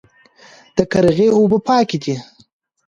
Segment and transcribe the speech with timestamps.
[0.77, 2.15] د قرغې اوبه پاکې دي